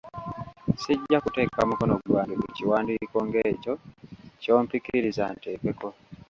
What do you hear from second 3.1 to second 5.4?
ng’ekyo ky'ompikiriza